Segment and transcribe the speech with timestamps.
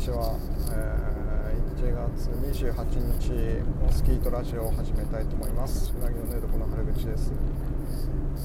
[0.00, 0.34] ちは、
[0.72, 2.30] えー、1月
[2.64, 2.74] 28
[3.20, 5.92] 日モスキートラジオを始めたいと思います。
[5.94, 7.30] うなぎの寝床の春口です、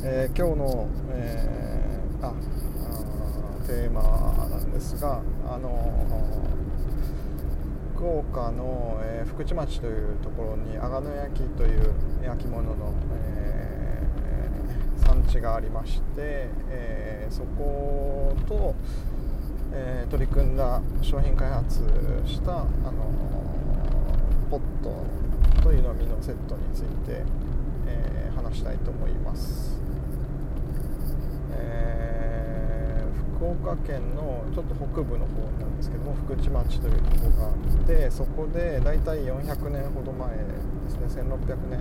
[0.04, 4.02] えー、今日の、えー、ああテーマ
[4.50, 6.06] なんですがあの
[7.96, 18.76] 福岡の、えー、福智町というところに阿賀野焼という焼き物の、えー、産地がありまして、えー、そこと
[19.78, 21.84] えー、取り組んだ商品開発
[22.26, 22.70] した、あの
[24.50, 25.04] ポット
[25.62, 27.24] というのみのセットについて、
[27.86, 29.78] えー、話したいと思います、
[31.52, 37.54] えー、福岡県のちょっと北部の方なんですけども福智町というとこがあっ
[37.86, 40.44] てそこで大体400年ほど前で
[41.10, 41.80] すね1600年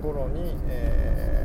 [0.00, 1.43] 頃に、えー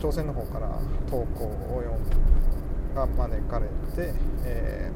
[0.00, 0.68] 朝鮮の方から
[1.10, 4.92] 投稿を読んが招かれて、え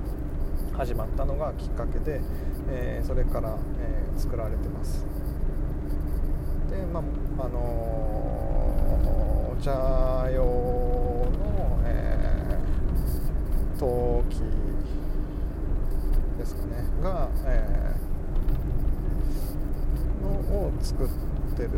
[0.73, 2.21] ー、始まったのがきっかけで、
[2.69, 5.05] えー、それから、えー、作られてます。
[6.71, 7.03] でまあ
[7.47, 7.59] あの
[9.53, 9.73] お茶
[10.31, 14.37] 用の、えー、陶器
[16.39, 20.31] ですかねが、えー、の
[20.69, 21.09] を作っ
[21.57, 21.71] てる、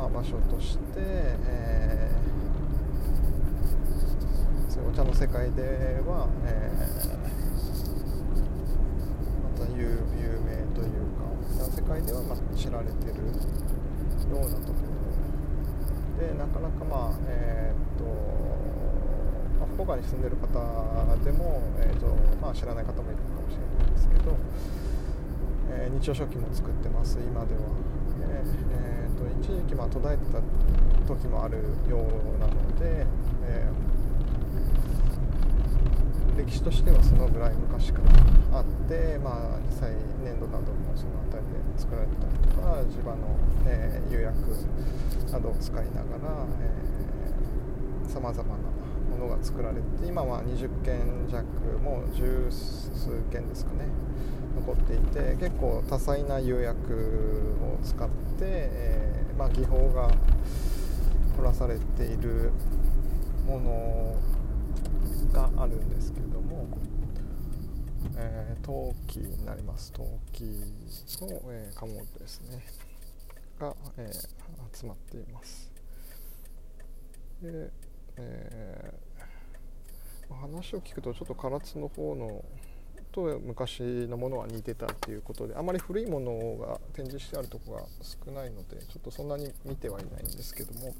[0.00, 2.20] まあ、場所として、えー
[4.88, 5.62] お茶の世界で
[6.06, 7.08] は、えー、
[9.60, 13.26] また有有名というかお茶の世界ではま知られてるよ
[14.30, 14.78] うなとこ
[16.18, 18.04] ろでなかなかまあえー、っと、
[19.60, 20.48] まあ、福岡に住んでる方
[21.24, 22.06] でも、えー、と
[22.40, 24.36] まあ、知らない方もいるかもしれないんですけど、
[25.70, 27.99] えー、日曜書記も作ってます今では。
[28.30, 30.40] えー、と一時期ま途絶えてた
[31.06, 33.06] 時もあるようなので、
[33.46, 33.90] えー
[36.40, 38.00] 歴史としてはそのぐらい昔か
[38.50, 39.92] らあって、まあ、実際
[40.24, 44.34] 粘土などもその辺りで作られたりとか地場の、えー、釉薬
[45.30, 46.46] などを使いながら
[48.08, 48.70] さまざまな
[49.16, 51.44] ものが作られて今は20件弱
[51.78, 53.86] もう十数件ですかね。
[54.60, 60.10] 残っていて結構多彩な釉薬を使って、えー、まあ、技法が
[61.36, 62.52] 凝らされている
[63.46, 64.16] もの
[65.32, 66.68] があるんですけども、
[68.16, 69.92] えー、陶器になります。
[69.92, 70.42] 陶器
[71.22, 72.62] の、えー、貨物ですね。
[73.58, 75.70] が、えー、集まっています。
[77.42, 77.70] で、
[78.16, 82.44] えー、話を聞くとちょっと唐津の方の
[83.12, 90.94] と昔のものは似てたっていうことであまり古いものが展示してあるとこが少ないのでちょっとそんなに見てはいないんですけども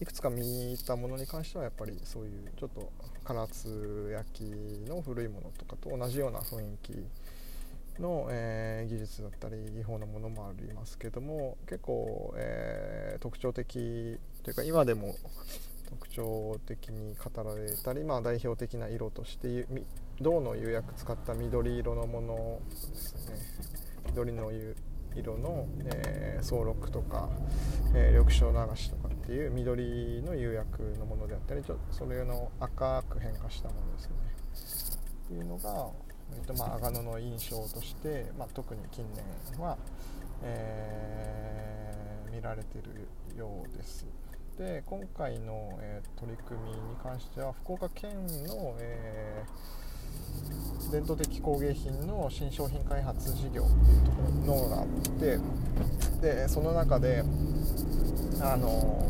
[0.00, 2.92] いくつか見たものに関してはやっぱりそういうちょっと
[3.24, 4.44] 唐津焼
[4.88, 15.14] の古いものとかと同じような雰囲気の、えー、技術だったり技法のものもありますけども結構、えー、特徴的というか今でも
[15.88, 19.66] 特徴的に語られたり、まあ、代表的な色として
[20.20, 23.36] 銅の釉薬使った緑色のものですね。
[24.06, 24.50] 緑の
[25.14, 27.28] 色の、えー、装録とか、
[27.94, 34.14] えー、緑青流しとかっていう緑の釉薬のものであったりちょそれの赤く変化したものですね。
[35.24, 35.88] っていうのが、
[36.34, 39.76] えーとまあ、アガノの印象として、まあ、特に近年は、
[40.42, 44.06] えー、見られてるようです。
[44.58, 49.81] で今回の、えー、取り組みに関しては福岡県の、えー
[50.90, 54.86] 伝統的工芸品の新商品開発事業っていうところのがあっ
[55.18, 55.38] て
[56.20, 57.24] でその中で
[58.40, 59.08] あの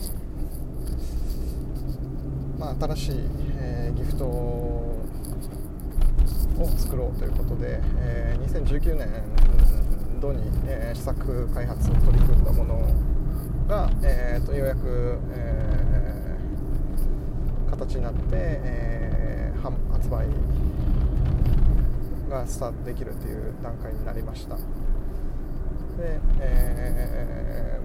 [2.59, 3.15] まあ、新しい、
[3.59, 5.03] えー、ギフトを
[6.77, 9.09] 作ろうということで、えー、2019年
[10.21, 12.89] 度に、えー、試作開発を取り組んだもの
[13.67, 20.27] が、えーと、ようやく、えー、形になって、えー、発売
[22.33, 24.57] がスタートできるという段階になりました。
[24.57, 24.63] で、
[26.41, 27.79] え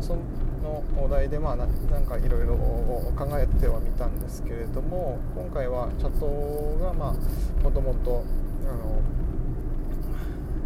[0.00, 0.16] ー、そ
[0.62, 8.24] のお題でまあなんかいろいろ考えてはみたんですけれども今回はチャットがまあもともと
[8.64, 9.02] あの、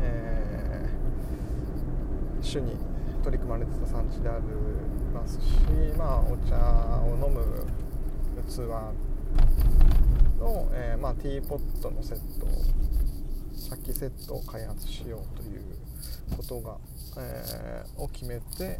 [0.01, 2.77] えー、主に
[3.25, 4.45] 取り組まれてた産地であり
[5.13, 5.43] ますし、
[5.99, 6.55] まあ、お茶
[7.03, 7.67] を飲む
[8.49, 8.59] 器
[10.41, 12.47] の、えーまあ、ティーポットのセット
[13.59, 15.63] 先セットを開発しようという
[16.37, 16.79] ことが、
[17.19, 18.79] えー、を決めて、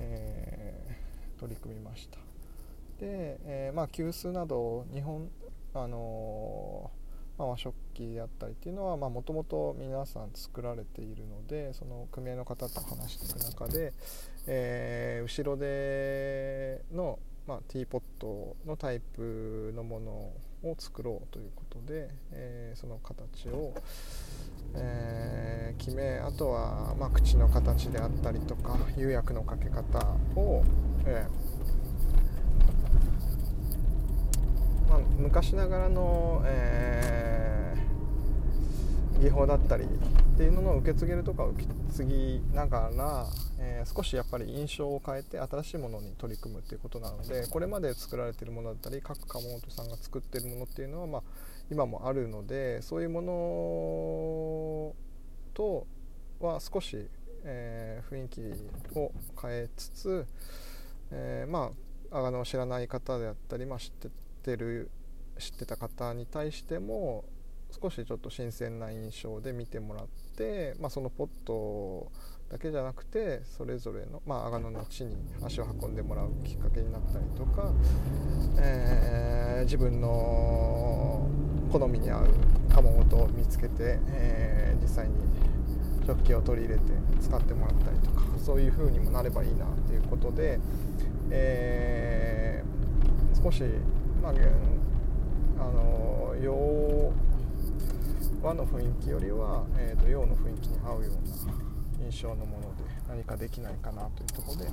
[0.00, 2.18] えー、取り組みました。
[2.98, 5.28] で、えー、まあ、急須など日本、
[5.74, 6.90] あの
[7.38, 13.92] まあ、和食器であったりっていうのはもともと皆さん作られているのでその組合の方と話していく中で、
[14.46, 20.32] え、後ろでの、まあ、ティーポットのタイプのもの
[20.62, 23.74] を作ろうということで、えー、その形を、
[24.74, 30.06] えー、決めあとは、まあ、口の形であったりとか釉薬のかけ方
[30.36, 30.62] を、
[31.04, 31.26] え
[34.88, 37.52] まあ、昔ながらの、え
[39.22, 43.26] 技法だったりっていうのの受け継げるとか受け継ぎながら、
[43.82, 51.22] えー、少しやっぱり印象を変えて新しいものに取り組むっていうことなのでこれまで作られているものだったり各鴨本さんが作っているものっていうのは、まあ、
[51.70, 54.94] 今もあるのでそういうもの
[55.54, 55.86] と
[56.40, 57.08] は少し、
[57.44, 60.26] えー、雰囲気を変えつつ、
[61.10, 61.70] えー、ま
[62.10, 64.10] ああの知らない方であったり、まあ、知っ
[64.42, 64.90] てる
[65.38, 67.24] 知ってた方に対しても
[67.80, 70.06] 少しちょっと新鮮な印象で見てもらっ
[70.36, 72.12] て、まあ、そのポット
[72.52, 77.72] だけじゃなくてそれぞれの、まあ、阿賀野の地に足を運んでもらうきっかけになったりとか、
[78.58, 81.26] えー、自分の
[81.72, 82.28] 好みに合う
[82.68, 85.14] 鴨本を見つけて、えー、実際に
[86.06, 90.60] 食器を取り入れて使ってもらったりとかそういう風にもなればいいなっていうことで、
[91.30, 93.62] えー、少し、
[94.22, 94.32] まあ、
[95.58, 96.52] あの洋
[98.42, 101.71] 和の雰囲気よりは、えーと、洋の雰囲気に合うような
[102.04, 104.70] 印象のもので何かできないかなというところで、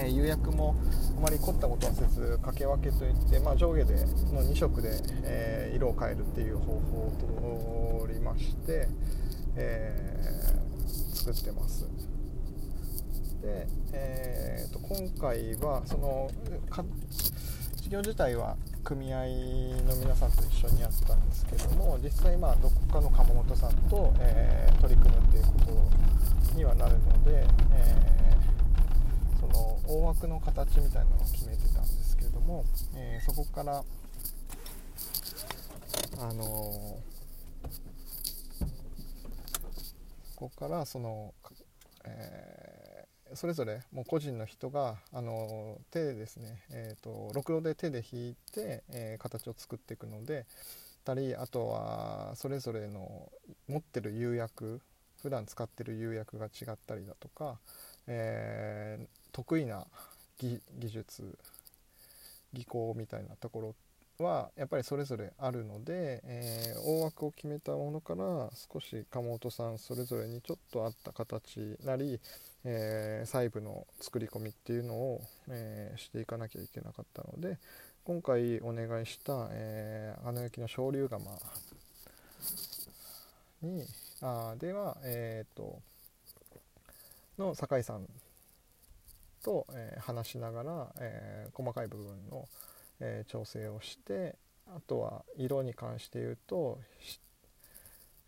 [0.00, 0.74] えー、釉薬も
[1.16, 4.90] あまり凝ったことはせず掛け分けといって、まあ、上下での2色で、
[5.24, 8.88] えー、色を変えるっていう方法を取りまして、
[9.56, 11.88] えー、作ってます。
[13.42, 16.30] で、えーと、今回はその
[17.76, 19.24] 事業自体は組合
[19.88, 25.52] の皆さんと一緒にやったんですけども実際まあどこかの鴨本さんと、えー、取り組むっていうこ
[26.50, 32.64] とにはなるので、えー、その大枠の形みたいなのを決めてたんですけども、
[32.94, 33.82] えー、そこから
[36.20, 37.00] あのこ
[40.36, 41.32] こからその、
[42.04, 42.53] えー
[43.34, 50.46] それぞれもう個人の人があの手でですね、えーと、ろくろで手で引いて、え、形を作っていくので
[51.04, 53.30] たりあとはそれぞれの
[53.68, 54.80] 持ってる釉薬
[55.22, 57.58] 普段使ってる釉薬が違ったりだとか、
[58.06, 59.86] え、得意な
[60.38, 61.38] 技術
[62.52, 63.74] 技巧みたいなとこ
[64.18, 72.20] ろはやっぱりそれぞれあるので、えー、大枠を決めたものから少し鴨本さんそれぞれにちょっと合った形なり、
[72.64, 77.58] えー、細部の作り込みっていうのを、えー、していかなきゃいけなかったので
[78.04, 81.20] 今回お願いした、えー、穴焼きの昇竜窯
[83.62, 83.86] に
[84.22, 85.80] あでは、えーと、
[87.38, 88.06] の酒井さん
[89.42, 92.48] と、えー、話しながら、え、細かい部分の、
[93.00, 94.36] え、調整をして
[94.68, 96.78] あとは色に関して言うと、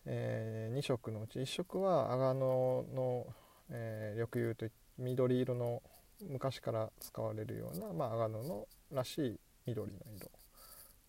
[0.04, 3.26] え、2色のうち1色は阿賀野の
[3.70, 4.66] えー、よく言うと
[4.98, 5.82] 緑色の
[6.28, 10.30] 昔から使われるような、まあ、アガノのらしい緑の色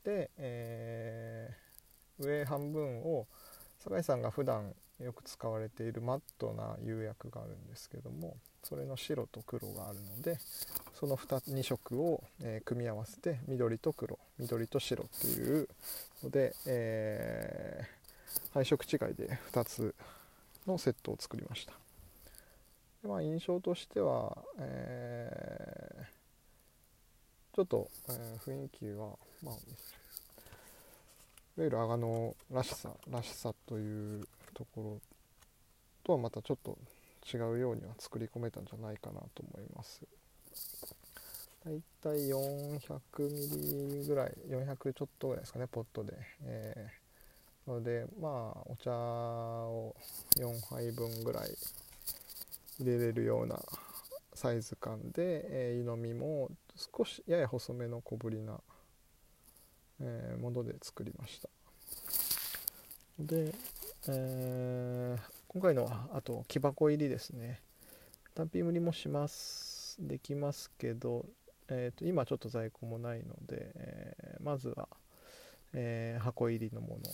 [0.04, 3.28] で、えー、上半分を
[3.80, 10.40] 酒井さんが普段よく使われているマットな釉薬があるんですけどもそれの白と黒があるので
[10.94, 15.69] その 2, 2色を、えー、組み合わせて緑と黒緑と白っていう
[16.23, 19.94] ので、えー、配色違いで2つ
[20.66, 21.87] のセットを作りました。
[23.07, 29.59] まあ、印象としては、えー、ちょっと、えー、雰囲気は、まあ、いわ
[31.64, 34.99] ゆる阿賀野らしさらしさというところ
[36.04, 36.78] とはまたちょっと
[37.33, 40.02] 違うようには作り込めたんじゃないかなと思います。
[41.66, 43.47] だいたい400ミ
[44.02, 49.95] リぐらい400ちょっとぐらいですかねポットで、えー、のでまあお茶を
[50.35, 51.49] 4杯分ぐらい
[52.80, 53.60] 入れれるような
[54.34, 58.60] サイズ感で、えー、湯飲みも少しやや細めの小ぶりな、
[60.00, 61.50] えー、もので作りました。
[63.19, 63.54] で、
[64.07, 67.62] えー、今回のはあと木箱入りですね。
[68.36, 71.26] 単品売りもしますできますけど、
[71.69, 74.88] えーと、今ちょっと在庫もないので、え、まずは、
[75.74, 77.12] え、箱入りのもの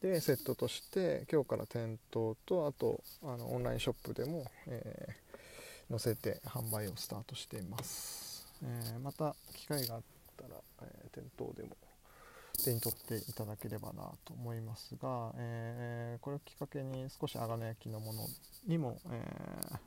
[0.00, 8.46] でセットとして今日から店頭とあとあのオンラインショップでも、えー、載せて販売をスタートしています。
[8.62, 10.02] えー、また機会があっ
[10.36, 11.76] たら、えー、店頭でも
[12.64, 18.26] 手に取っていただければなと思いますが、え、これをきっかけに少し鋼焼きのもの
[18.66, 19.78] にも、え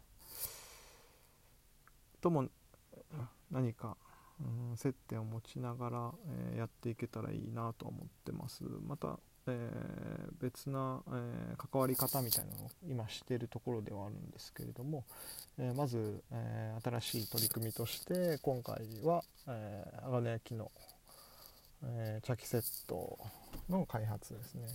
[2.22, 2.48] とも
[3.50, 3.98] 何か、
[4.40, 6.12] うん、接点を持ちながら、
[6.54, 8.64] えやっていけたらいいなと思ってます。
[8.88, 9.70] また、え
[10.40, 15.04] 別な、え関わり方みたいなのを今してるところではあるんですけれども、
[15.58, 20.72] えまず、え新しい取り組みとして今回は、え鋼焼きの
[21.84, 23.18] え、茶器セット
[23.70, 24.68] の開発ですね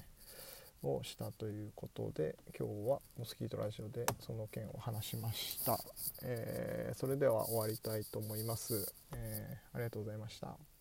[0.83, 5.79] をしたということで今日はモスキートラジオでその件を話しました、
[6.23, 10.76] え、それでは終わりたいと思います、え、ありがとうございました。